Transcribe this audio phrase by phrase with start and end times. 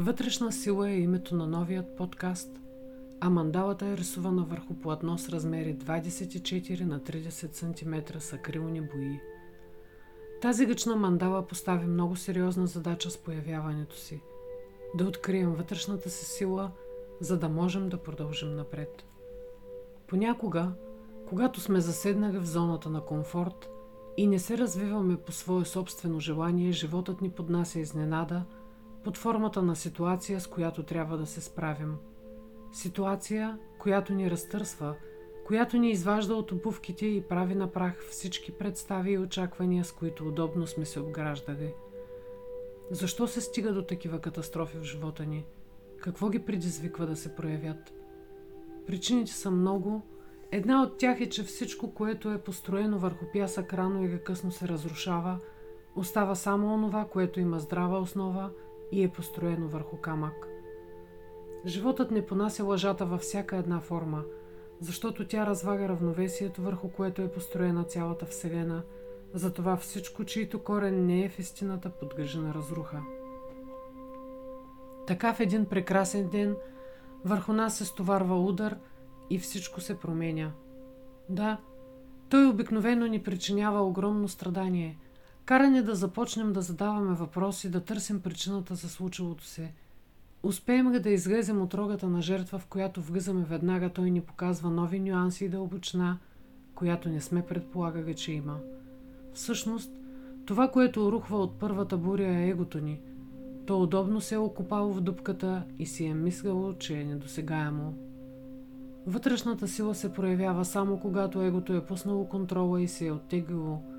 [0.00, 2.50] Вътрешна сила е името на новият подкаст,
[3.20, 9.20] а мандалата е рисувана върху платно с размери 24 на 30 см с акрилни бои.
[10.42, 14.20] Тази гъчна мандала постави много сериозна задача с появяването си–
[14.94, 16.70] да открием вътрешната си сила,
[17.20, 19.04] за да можем да продължим напред.
[20.06, 20.72] Понякога,
[21.28, 23.68] когато сме заседнали в зоната на комфорт
[24.16, 28.44] и не се развиваме по свое собствено желание, животът ни поднася изненада–
[29.04, 31.96] под формата на ситуация, с която трябва да се справим.
[32.72, 34.94] Ситуация, която ни разтърсва,
[35.46, 40.28] която ни изважда от обувките и прави на прах всички представи и очаквания, с които
[40.28, 41.74] удобно сме се обграждали.
[42.90, 45.44] Защо се стига до такива катастрофи в живота ни?
[46.00, 47.92] Какво ги предизвиква да се проявят?
[48.86, 50.02] Причините са много.
[50.52, 54.68] Една от тях е, че всичко, което е построено върху пясък, рано или късно се
[54.68, 55.38] разрушава,
[55.96, 58.50] остава само онова, което има здрава основа–
[58.92, 60.48] и е построено върху камък.
[61.66, 64.22] Животът не понася лъжата във всяка една форма,
[64.80, 68.82] защото тя развага равновесието, върху което е построена цялата Вселена,
[69.34, 73.02] затова всичко, чието корен не е в истината, подгържа на разруха.
[75.06, 76.56] Така в един прекрасен ден
[77.24, 78.76] върху нас се стоварва удар
[79.30, 80.52] и всичко се променя.
[81.28, 81.58] Да,
[82.28, 84.98] той обикновено ни причинява огромно страдание–
[85.50, 89.72] Каране да започнем да задаваме въпроси, да търсим причината за случилото се.
[90.42, 94.70] Успеем ли да излезем от рогата на жертва, в която влизаме веднага, той ни показва
[94.70, 96.18] нови нюанси и дълбочина,
[96.74, 98.58] която не сме предполагали, че има.
[99.32, 99.92] Всъщност,
[100.46, 103.00] това, което урухва от първата буря е егото ни.
[103.66, 107.94] То удобно се е окопало в дупката и си е мисляло, че е недосегаемо.
[109.06, 113.82] Вътрешната сила се проявява само когато егото е пуснало контрола и се е оттеглило–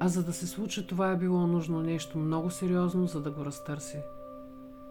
[0.00, 3.44] а за да се случи това е било нужно нещо много сериозно, за да го
[3.44, 3.98] разтърси.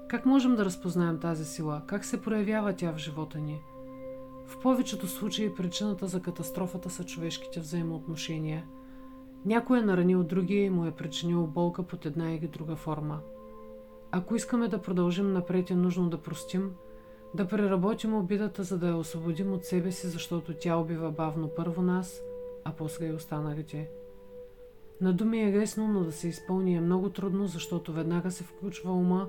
[0.08, 1.82] Как можем да разпознаем тази сила?
[1.88, 3.62] Как се проявява тя в живота ни?
[4.48, 8.66] В повечето случаи причината за катастрофата са човешките взаимоотношения.
[9.46, 13.20] Някой е наранил другия и му е причинил болка под една или друга форма.
[14.12, 16.72] Ако искаме да продължим напред е нужно да простим,
[17.34, 21.82] да преработим обидата, за да я освободим от себе си, защото тя убива бавно първо
[21.82, 22.22] нас,
[22.64, 23.90] а после и останалите.
[25.02, 28.94] На думи е лесно, но да се изпълни е много трудно, защото веднага се включва
[28.94, 29.28] ума,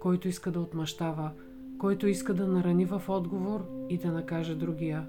[0.00, 1.30] който иска да отмъщава,
[1.78, 5.06] който иска да нарани в отговор и да накаже другия.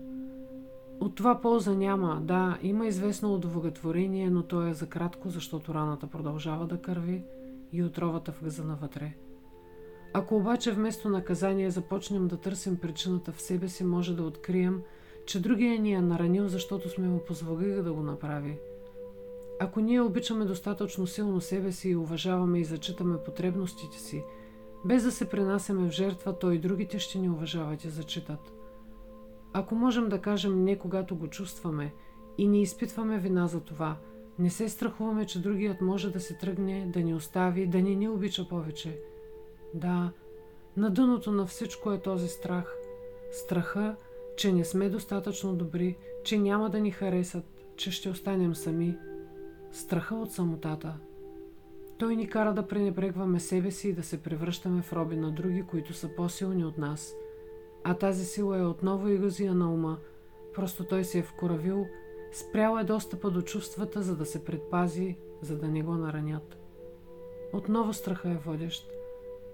[0.99, 6.07] От това полза няма, да, има известно удовлетворение, но то е за кратко, защото раната
[6.07, 7.23] продължава да кърви
[7.72, 9.13] и отровата влиза навътре.
[10.13, 14.81] Ако обаче вместо наказание започнем да търсим причината в себе си, може да открием,
[15.25, 18.57] че другия ни е наранил, защото сме му позволили да го направи–
[19.59, 24.23] ако ние обичаме достатъчно силно себе си и уважаваме и зачитаме потребностите си,
[24.85, 28.53] без да се пренасяме в жертва, то и другите ще ни уважават и зачитат.
[29.53, 31.93] Ако можем да кажем не когато го чувстваме
[32.38, 33.97] и не изпитваме вина за това,
[34.39, 38.09] не се страхуваме, че другият може да се тръгне, да ни остави, да ни ни
[38.09, 38.99] обича повече.
[39.73, 40.11] Да,
[40.77, 42.75] на дъното на всичко е този страх.
[43.31, 43.95] Страха,
[44.37, 47.45] че не сме достатъчно добри, че няма да ни харесат,
[47.75, 48.97] че ще останем сами–
[49.75, 50.93] страха от самотата.
[51.97, 55.63] Той ни кара да пренебрегваме себе си и да се превръщаме в роби на други,
[55.63, 57.13] които са по-силни от нас.
[57.83, 59.97] А тази сила е отново иллюзия на ума,
[60.53, 61.85] просто той се е вкоравил,
[62.33, 66.57] спрял е достъпа до чувствата, за да се предпази, за да не го наранят.
[67.53, 68.89] Отново страха е водещ.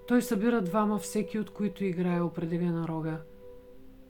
[0.08, 3.20] Той събира двама, всеки от които играе определена рога.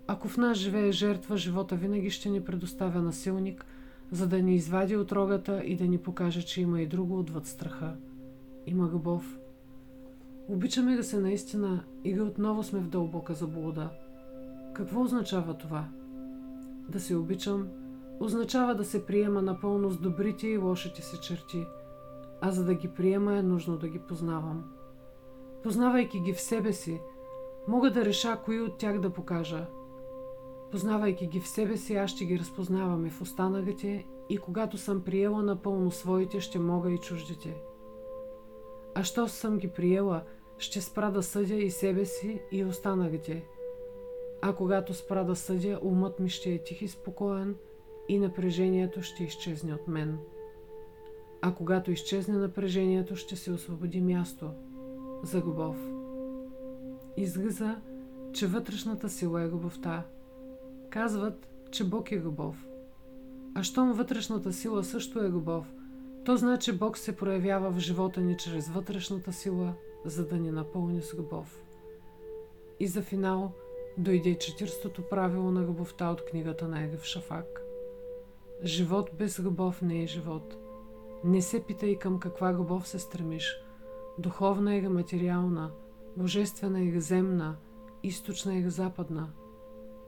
[0.06, 3.66] Ако в нас живее жертва, живота винаги ще ни предоставя насилник–
[4.12, 7.46] за да ни извади от рогата и да ни покаже, че има и друго отвъд
[7.46, 7.96] страха.
[8.66, 9.38] Има любов.
[10.48, 13.90] Обичаме да се наистина или отново сме в дълбока заблуда.
[14.74, 15.88] Какво означава това?
[16.88, 17.68] Да се обичам
[18.20, 21.64] означава да се приема напълно с добрите и лошите си черти,
[22.40, 24.64] а за да ги приема е нужно да ги познавам.
[25.62, 27.00] Познавайки ги в себе си,
[27.68, 29.66] мога да реша кои от тях да покажа–
[30.72, 35.42] Познавайки ги в себе си, аз ще ги разпознаваме в останалите и когато съм приела
[35.42, 37.62] напълно своите, ще мога и чуждите.
[38.94, 40.22] А що съм ги приела,
[40.58, 43.44] ще спра да съдя и себе си и останалите.
[44.42, 47.56] А когато спра да съдя, умът ми ще е тих и спокоен
[48.08, 50.18] и напрежението ще изчезне от мен.
[51.42, 54.50] А когато изчезне напрежението, ще се освободи място
[55.22, 55.76] за любов.
[57.16, 57.76] Излиза,
[58.32, 60.06] че вътрешната сила е любовта–
[60.92, 62.66] Казват, че Бог е любов.
[63.54, 65.72] А щом вътрешната сила също е любов,
[66.24, 69.74] то значи Бог се проявява в живота ни чрез вътрешната сила,
[70.04, 71.62] за да ни напълни с любов.
[72.80, 73.52] И за финал
[73.98, 77.62] дойде четирстото правило на любовта от книгата на Егев Шафак.
[78.64, 80.56] Живот без любов не е живот.
[81.24, 83.56] Не се питай към каква любов се стремиш.
[84.18, 85.70] Духовна или материална,
[86.16, 87.56] божествена или земна,
[88.02, 89.28] източна или западна.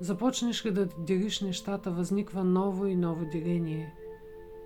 [0.00, 3.94] Започнеш ли да делиш нещата, възниква ново и ново деление.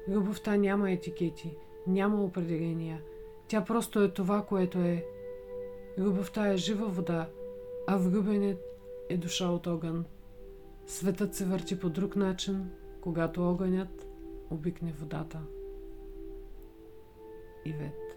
[0.09, 3.03] Любовта няма етикети, няма определения.
[3.49, 5.07] Тя просто е това, което е.
[5.99, 7.29] Любовта е жива вода,
[7.87, 8.59] а влюбенят
[9.09, 10.05] е душа от огън.
[10.87, 12.71] Светът се върти по друг начин,
[13.01, 14.07] когато огънят
[14.51, 15.41] обикне водата.
[17.65, 18.08] Ивет